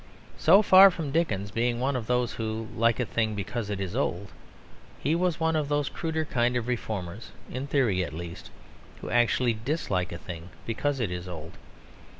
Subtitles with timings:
[0.39, 3.95] So far from Dickens being one of those who like a thing because it is
[3.95, 4.31] old,
[4.99, 8.49] he was one of those cruder kind of reformers, in theory at least,
[9.01, 11.51] who actually dislike a thing because it is old.